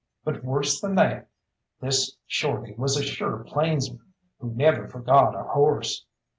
But 0.23 0.43
worse 0.43 0.81
than 0.81 0.95
that, 0.95 1.29
this 1.79 2.17
Shorty 2.25 2.73
was 2.73 2.97
a 2.97 3.03
sure 3.03 3.43
plainsman, 3.43 4.13
who 4.39 4.49
never 4.49 4.87
forgot 4.87 5.35
a 5.35 5.43
horse. 5.43 6.07